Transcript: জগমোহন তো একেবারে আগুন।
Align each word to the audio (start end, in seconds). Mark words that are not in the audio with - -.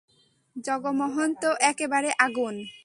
জগমোহন 0.55 1.29
তো 1.41 1.49
একেবারে 1.61 2.09
আগুন। 2.19 2.55